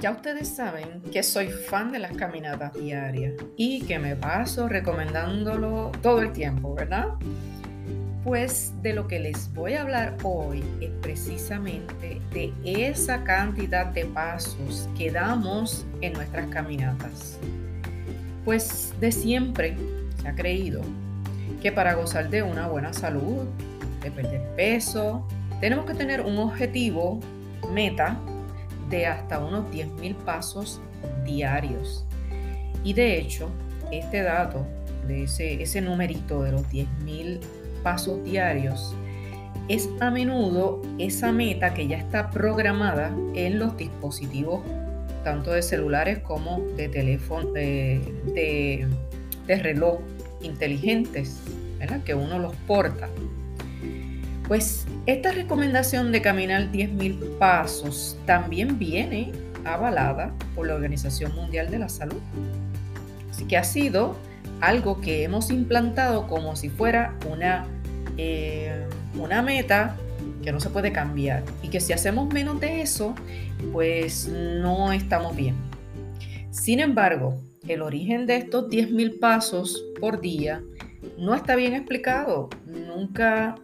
[0.00, 5.90] Ya ustedes saben que soy fan de las caminatas diarias y que me paso recomendándolo
[6.00, 7.08] todo el tiempo, ¿verdad?
[8.22, 14.04] Pues de lo que les voy a hablar hoy es precisamente de esa cantidad de
[14.04, 17.36] pasos que damos en nuestras caminatas.
[18.44, 19.76] Pues de siempre
[20.22, 20.82] se ha creído
[21.60, 23.48] que para gozar de una buena salud,
[24.00, 25.26] de perder peso,
[25.60, 27.18] tenemos que tener un objetivo,
[27.72, 28.16] meta,
[28.88, 30.80] de hasta unos 10.000 pasos
[31.24, 32.04] diarios.
[32.84, 33.50] Y de hecho,
[33.90, 34.66] este dato,
[35.06, 37.40] de ese, ese numerito de los 10.000
[37.82, 38.94] pasos diarios,
[39.68, 44.62] es a menudo esa meta que ya está programada en los dispositivos,
[45.24, 48.00] tanto de celulares como de teléfono, de,
[48.34, 50.00] de, reloj
[50.40, 51.40] inteligentes,
[52.04, 53.08] que uno los porta.
[54.48, 59.30] Pues esta recomendación de caminar 10.000 pasos también viene
[59.64, 62.20] avalada por la Organización Mundial de la Salud.
[63.30, 64.16] Así que ha sido
[64.62, 67.66] algo que hemos implantado como si fuera una,
[68.16, 68.86] eh,
[69.18, 69.96] una meta
[70.42, 73.14] que no se puede cambiar y que si hacemos menos de eso,
[73.70, 75.56] pues no estamos bien.
[76.50, 80.62] Sin embargo, el origen de estos 10.000 pasos por día
[81.18, 82.48] no está bien explicado.
[82.66, 83.56] Nunca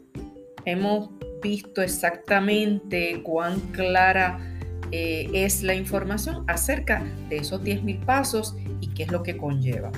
[0.65, 1.11] hemos
[1.43, 4.39] visto exactamente cuán clara
[4.91, 9.91] eh, es la información acerca de esos 10.000 pasos y qué es lo que conlleva.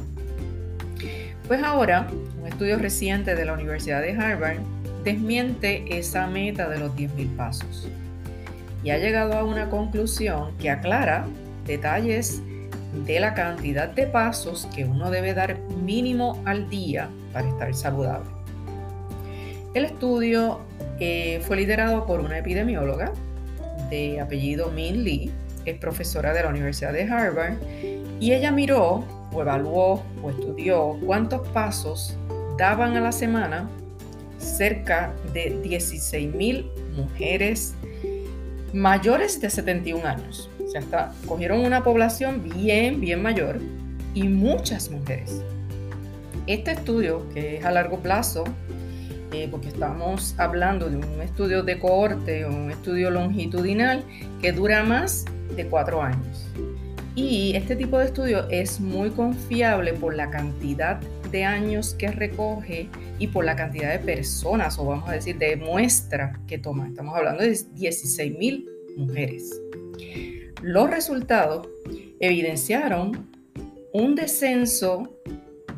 [1.46, 2.08] Pues ahora,
[2.40, 4.58] un estudio reciente de la Universidad de Harvard
[5.04, 7.88] desmiente esa meta de los 10.000 pasos
[8.82, 11.26] y ha llegado a una conclusión que aclara
[11.66, 12.42] detalles
[13.04, 18.35] de la cantidad de pasos que uno debe dar mínimo al día para estar saludable.
[19.76, 20.60] El estudio
[21.00, 23.12] eh, fue liderado por una epidemióloga
[23.90, 25.30] de apellido Min Lee,
[25.66, 27.58] es profesora de la Universidad de Harvard,
[28.18, 32.16] y ella miró o evaluó o estudió cuántos pasos
[32.56, 33.68] daban a la semana
[34.38, 36.64] cerca de 16.000
[36.96, 37.74] mujeres
[38.72, 40.48] mayores de 71 años.
[40.64, 43.58] O sea, hasta cogieron una población bien, bien mayor
[44.14, 45.42] y muchas mujeres.
[46.46, 48.44] Este estudio, que es a largo plazo,
[49.36, 54.02] eh, porque estamos hablando de un estudio de cohorte un estudio longitudinal
[54.40, 56.48] que dura más de cuatro años.
[57.14, 60.98] Y este tipo de estudio es muy confiable por la cantidad
[61.30, 62.88] de años que recoge
[63.18, 66.88] y por la cantidad de personas, o vamos a decir, de muestra que toma.
[66.88, 68.66] Estamos hablando de 16 mil
[68.96, 69.60] mujeres.
[70.62, 71.68] Los resultados
[72.20, 73.28] evidenciaron
[73.92, 75.14] un descenso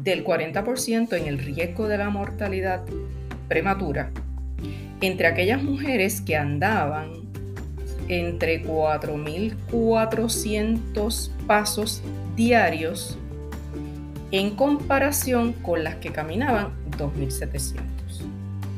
[0.01, 2.85] del 40% en el riesgo de la mortalidad
[3.49, 4.11] prematura
[5.01, 7.13] entre aquellas mujeres que andaban
[8.09, 12.03] entre 4.400 pasos
[12.37, 13.17] diarios
[14.31, 17.79] en comparación con las que caminaban 2.700.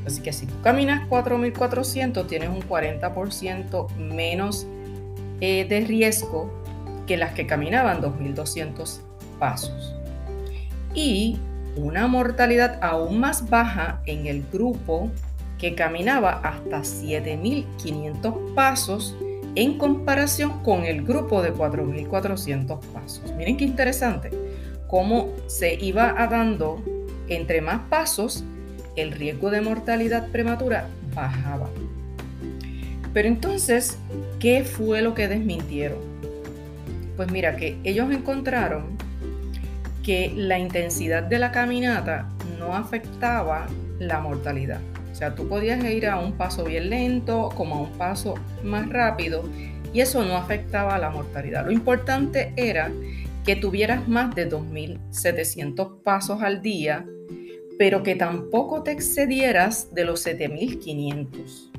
[0.06, 4.66] Así que si tú caminas 4.400 tienes un 40% menos
[5.40, 6.50] eh, de riesgo
[7.06, 9.00] que las que caminaban 2.200
[9.38, 9.94] pasos.
[10.94, 11.38] Y
[11.76, 15.10] una mortalidad aún más baja en el grupo
[15.58, 19.16] que caminaba hasta 7.500 pasos
[19.54, 23.32] en comparación con el grupo de 4.400 pasos.
[23.36, 24.30] Miren qué interesante,
[24.86, 26.82] cómo se iba dando
[27.28, 28.44] entre más pasos,
[28.96, 31.70] el riesgo de mortalidad prematura bajaba.
[33.12, 33.98] Pero entonces,
[34.38, 35.98] ¿qué fue lo que desmintieron?
[37.16, 38.96] Pues mira, que ellos encontraron
[40.02, 42.28] que la intensidad de la caminata
[42.58, 43.66] no afectaba
[43.98, 44.80] la mortalidad.
[45.10, 48.88] O sea, tú podías ir a un paso bien lento como a un paso más
[48.88, 49.44] rápido
[49.92, 51.64] y eso no afectaba la mortalidad.
[51.64, 52.90] Lo importante era
[53.44, 57.04] que tuvieras más de 2.700 pasos al día,
[57.78, 61.70] pero que tampoco te excedieras de los 7.500.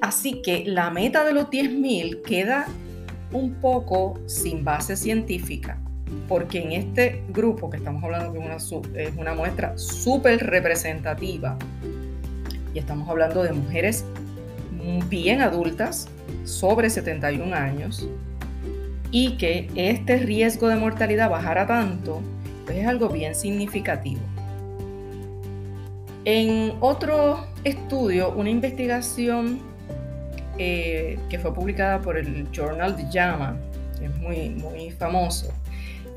[0.00, 2.66] Así que la meta de los 10.000 queda
[3.32, 5.82] un poco sin base científica
[6.28, 11.56] porque en este grupo que estamos hablando de una, es una muestra súper representativa
[12.74, 14.04] y estamos hablando de mujeres
[15.08, 16.08] bien adultas,
[16.44, 18.08] sobre 71 años,
[19.10, 22.20] y que este riesgo de mortalidad bajara tanto,
[22.64, 24.20] pues es algo bien significativo.
[26.24, 29.60] En otro estudio, una investigación
[30.58, 33.56] eh, que fue publicada por el Journal de JAMA,
[33.98, 35.52] que es muy, muy famoso,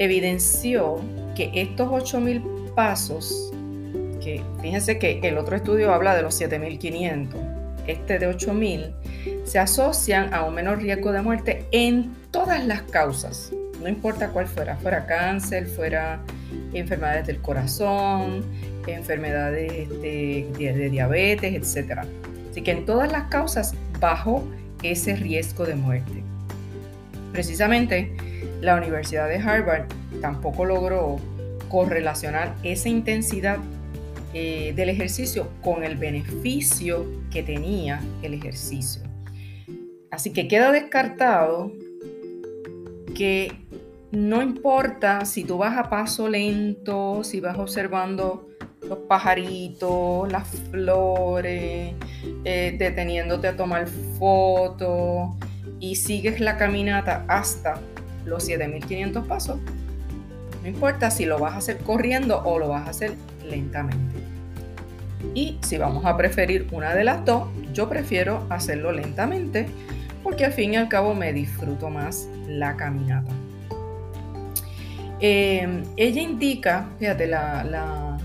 [0.03, 0.99] evidenció
[1.35, 3.51] que estos 8.000 pasos,
[4.21, 7.27] que fíjense que el otro estudio habla de los 7.500,
[7.87, 8.93] este de 8.000,
[9.43, 13.51] se asocian a un menor riesgo de muerte en todas las causas,
[13.81, 16.21] no importa cuál fuera, fuera cáncer, fuera
[16.73, 18.43] enfermedades del corazón,
[18.87, 21.99] enfermedades de, de diabetes, etc.
[22.49, 24.43] Así que en todas las causas bajo
[24.83, 26.23] ese riesgo de muerte.
[27.31, 28.15] Precisamente,
[28.61, 29.85] la Universidad de Harvard
[30.21, 31.17] tampoco logró
[31.69, 33.57] correlacionar esa intensidad
[34.33, 39.01] eh, del ejercicio con el beneficio que tenía el ejercicio.
[40.11, 41.71] Así que queda descartado
[43.15, 43.51] que
[44.11, 48.47] no importa si tú vas a paso lento, si vas observando
[48.87, 51.93] los pajaritos, las flores,
[52.43, 53.87] eh, deteniéndote a tomar
[54.19, 55.29] fotos
[55.79, 57.79] y sigues la caminata hasta
[58.25, 59.59] los 7500 pasos.
[60.61, 63.15] No importa si lo vas a hacer corriendo o lo vas a hacer
[63.47, 64.15] lentamente.
[65.33, 69.67] Y si vamos a preferir una de las dos, yo prefiero hacerlo lentamente
[70.23, 73.31] porque al fin y al cabo me disfruto más la caminata.
[75.19, 78.17] Eh, ella indica, fíjate, la,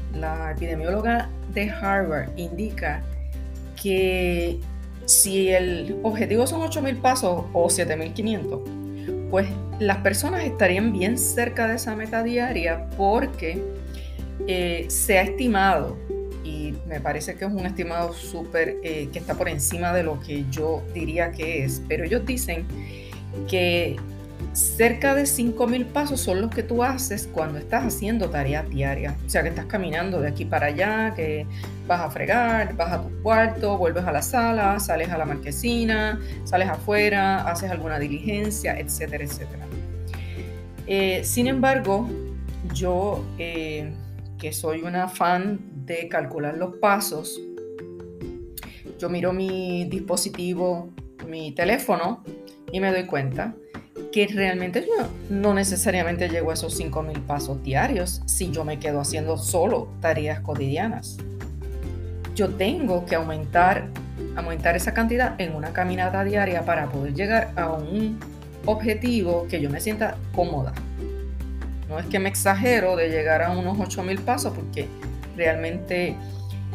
[0.54, 3.02] epidemióloga de Harvard indica
[3.81, 4.58] que
[5.04, 9.46] si el objetivo son 8.000 pasos o 7.500, pues
[9.78, 13.62] las personas estarían bien cerca de esa meta diaria porque
[14.46, 15.96] eh, se ha estimado,
[16.44, 20.20] y me parece que es un estimado súper, eh, que está por encima de lo
[20.20, 22.67] que yo diría que es, pero ellos dicen
[23.49, 23.96] que
[24.52, 29.14] cerca de 5.000 pasos son los que tú haces cuando estás haciendo tareas diarias.
[29.26, 31.46] O sea, que estás caminando de aquí para allá, que
[31.86, 36.20] vas a fregar, vas a tu cuarto, vuelves a la sala, sales a la marquesina,
[36.44, 39.66] sales afuera, haces alguna diligencia, etcétera, etcétera.
[40.86, 42.08] Eh, sin embargo,
[42.72, 43.92] yo, eh,
[44.38, 47.40] que soy una fan de calcular los pasos,
[48.98, 50.90] yo miro mi dispositivo,
[51.26, 52.24] mi teléfono,
[52.72, 53.54] y me doy cuenta
[54.16, 58.98] que realmente yo no necesariamente llego a esos 5.000 pasos diarios si yo me quedo
[58.98, 61.18] haciendo solo tareas cotidianas.
[62.34, 63.88] Yo tengo que aumentar,
[64.34, 68.18] aumentar esa cantidad en una caminata diaria para poder llegar a un
[68.64, 70.72] objetivo que yo me sienta cómoda.
[71.86, 74.88] No es que me exagero de llegar a unos 8.000 pasos porque
[75.36, 76.16] realmente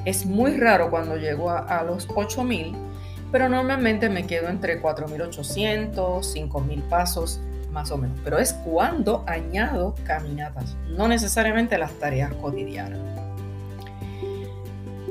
[0.06, 2.91] es muy raro cuando llego a, a los 8.000
[3.32, 7.40] pero normalmente me quedo entre 4.800, 5.000 pasos
[7.72, 8.20] más o menos.
[8.24, 13.00] Pero es cuando añado caminatas, no necesariamente las tareas cotidianas.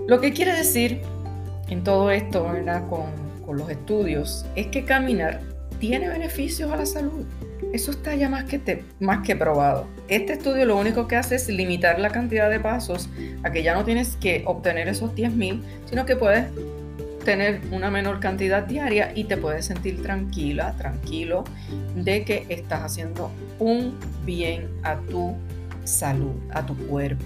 [0.06, 1.00] Lo que quiere decir
[1.68, 2.46] en todo esto,
[2.88, 5.40] Con, los estudios, es que caminar
[5.80, 7.24] tiene beneficios a la salud.
[7.72, 9.86] Eso está ya más que, más que probado.
[10.06, 13.08] Este estudio lo único que hace es limitar la cantidad de pasos
[13.42, 16.46] a que ya no tienes que obtener esos 10.000, sino que puedes
[17.24, 21.44] tener una menor cantidad diaria y te puedes sentir tranquila, tranquilo
[21.94, 25.34] de que estás haciendo un bien a tu
[25.84, 27.24] salud, a tu cuerpo.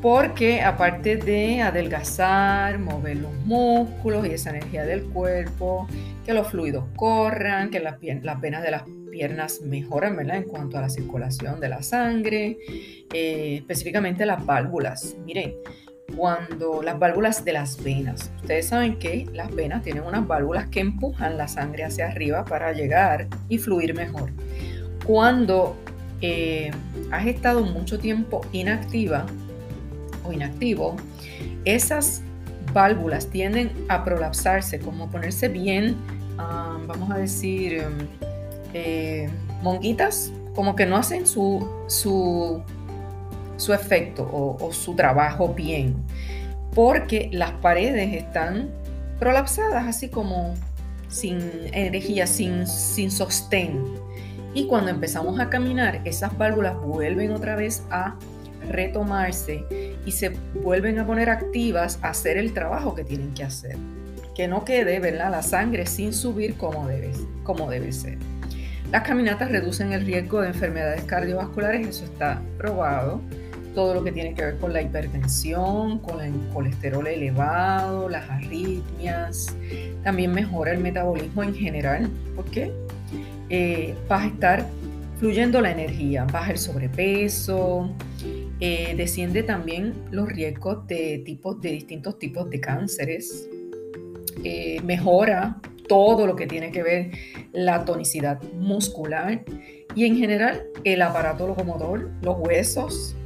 [0.00, 5.88] Porque aparte de adelgazar, mover los músculos y esa energía del cuerpo,
[6.24, 10.36] que los fluidos corran, que las, las de las piernas mejoran ¿verdad?
[10.36, 12.58] en cuanto a la circulación de la sangre,
[13.12, 15.16] eh, específicamente las válvulas.
[15.24, 15.54] Miren,
[16.16, 18.30] cuando las válvulas de las venas.
[18.42, 22.72] Ustedes saben que las venas tienen unas válvulas que empujan la sangre hacia arriba para
[22.72, 24.30] llegar y fluir mejor.
[25.06, 25.76] Cuando
[26.20, 26.70] eh,
[27.10, 29.26] has estado mucho tiempo inactiva
[30.24, 30.96] o inactivo,
[31.64, 32.22] esas
[32.72, 35.96] válvulas tienden a prolapsarse, como ponerse bien,
[36.38, 37.82] ah, vamos a decir,
[38.72, 39.28] eh,
[39.62, 42.62] monguitas, como que no hacen su, su
[43.56, 45.94] su efecto o, su trabajo bien,
[46.74, 48.70] porque las paredes están
[49.18, 50.54] prolapsadas, así como
[51.08, 51.38] sin
[51.72, 53.82] energía, sin, sin sostén.
[54.54, 58.16] Y cuando empezamos a caminar, esas válvulas vuelven otra vez a
[58.70, 59.64] retomarse
[60.06, 60.30] y se
[60.62, 63.76] vuelven a poner activas a hacer el trabajo que tienen que hacer.
[64.34, 65.30] Que no quede ¿verdad?
[65.30, 68.18] la sangre sin subir como debe, como debe ser.
[68.90, 73.20] Las caminatas reducen el riesgo de enfermedades cardiovasculares, eso está probado
[73.74, 79.54] todo lo que tiene que ver con la hipertensión, con el colesterol elevado, las arritmias.
[80.02, 82.72] También mejora el metabolismo en general, porque
[83.50, 84.66] eh, vas a estar
[85.18, 87.90] fluyendo la energía, baja el sobrepeso,
[88.60, 93.48] eh, desciende también los riesgos de, tipos, de distintos tipos de cánceres,
[94.42, 97.10] eh, mejora todo lo que tiene que ver
[97.52, 99.44] la tonicidad muscular
[99.94, 103.16] y en general el aparato locomotor, los huesos,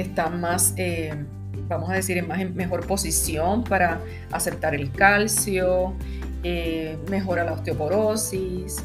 [0.00, 1.14] están más, eh,
[1.68, 4.00] vamos a decir, en, más, mejor posición para
[4.32, 5.94] aceptar el calcio,
[6.42, 8.84] eh, mejora la osteoporosis.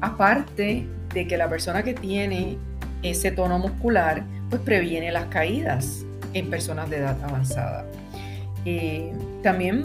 [0.00, 2.58] Aparte de que la persona que tiene
[3.02, 7.86] ese tono muscular, pues previene las caídas en personas de edad avanzada.
[8.64, 9.84] Eh, también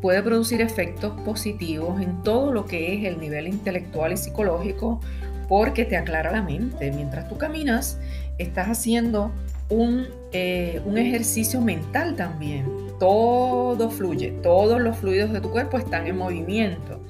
[0.00, 5.00] puede producir efectos positivos en todo lo que es el nivel intelectual y psicológico
[5.48, 6.92] porque te aclara la mente.
[6.92, 7.98] Mientras tú caminas,
[8.36, 9.32] estás haciendo
[9.70, 12.66] un, eh, un, ejercicio mental también.
[12.98, 17.00] Todo fluye, todos los fluidos de tu cuerpo están en movimiento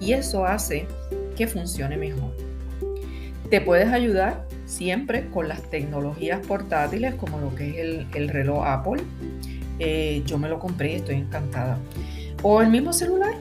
[0.00, 0.86] y eso hace
[1.36, 2.34] que funcione mejor.
[3.50, 9.02] Te puedes ayudar siempre con las tecnologías portátiles como lo que es el, reloj Apple.
[9.78, 11.78] Eh, yo me lo compré y estoy encantada.
[12.42, 13.34] O el mismo celular,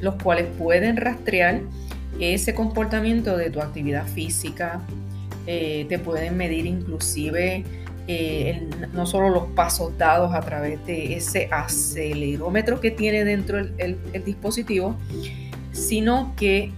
[0.00, 1.60] los cuales pueden rastrear
[2.20, 4.80] ese comportamiento de tu actividad física,
[5.46, 7.64] eh, te pueden medir inclusive
[8.08, 13.98] eh, no solo los pasos dados a través de ese acelerómetro que tiene dentro el,
[14.24, 14.96] dispositivo,
[15.72, 16.72] sino que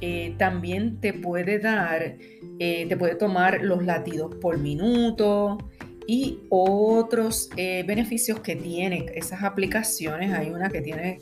[0.00, 2.16] eh, también te puede dar,
[2.58, 5.58] te puede tomar los latidos por minuto
[6.06, 10.32] y otros beneficios que tienen esas aplicaciones.
[10.32, 11.18] Hay una que tiene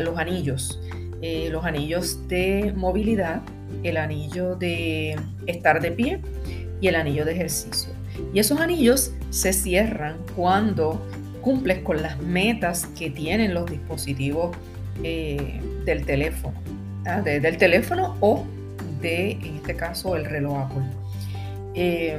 [0.00, 0.78] los anillos
[1.22, 3.42] eh, los anillos de movilidad,
[3.84, 5.16] el anillo de
[5.46, 6.20] estar de pie
[6.80, 7.90] y el anillo de ejercicio.
[8.32, 11.00] Y esos anillos se cierran cuando
[11.42, 14.56] cumples con las metas que tienen los dispositivos
[15.02, 16.54] eh, del teléfono,
[17.06, 17.20] ¿ah?
[17.20, 18.44] del teléfono o
[19.00, 20.84] de, en este caso, el reloj Apple.
[21.74, 22.18] Eh,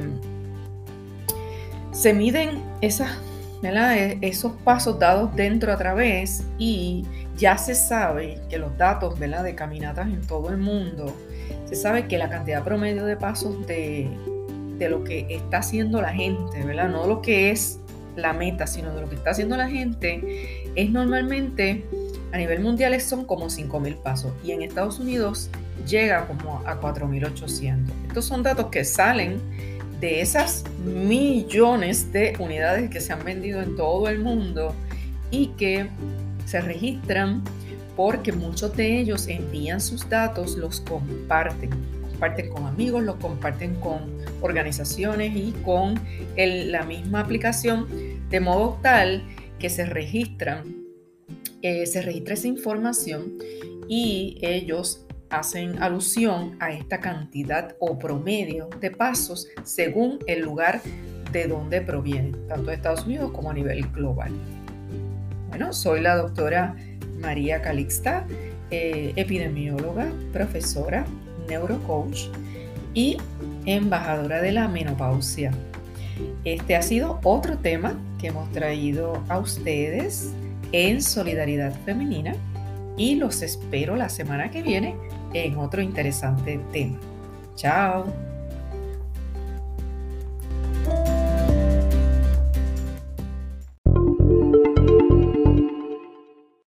[1.92, 7.04] se miden e, esos pasos dados dentro a través y
[7.36, 11.14] ya se sabe que los datos de caminatas en todo el mundo,
[11.64, 14.10] se sabe que la cantidad promedio de pasos de,
[14.88, 16.88] lo que está haciendo la gente, ¿verdad?
[16.88, 17.80] no lo que es
[18.16, 21.84] la meta, sino de lo que está haciendo la gente, es normalmente
[22.32, 25.50] a nivel mundial son como 5.000 pasos y en Estados Unidos
[25.86, 27.90] llega como a 4.800.
[28.08, 29.40] Estos son datos que salen
[30.00, 34.74] de esas millones de unidades que se han vendido en todo el mundo
[35.30, 35.88] y que
[36.46, 37.42] se registran
[37.96, 41.70] porque muchos de ellos envían sus datos, los comparten,
[42.24, 46.00] comparten con amigos, los comparten con organizaciones y con
[46.36, 47.86] la misma aplicación,
[48.30, 49.22] de modo tal
[49.58, 50.74] que se registran,
[51.60, 53.34] eh, se registra esa información
[53.88, 60.80] y ellos hacen alusión a esta cantidad o promedio de pasos según el lugar
[61.30, 64.32] de donde provienen, tanto de Estados Unidos como a nivel global.
[65.50, 66.74] Bueno, soy la doctora
[67.20, 68.26] María Calixta,
[68.70, 71.04] eh, epidemióloga, profesora,
[71.48, 72.28] neurocoach
[72.94, 73.18] y
[73.66, 75.52] embajadora de la menopausia.
[76.44, 80.32] Este ha sido otro tema que hemos traído a ustedes
[80.72, 82.34] en Solidaridad Femenina
[82.96, 84.94] y los espero la semana que viene
[85.32, 86.98] en otro interesante tema.
[87.56, 88.33] Chao.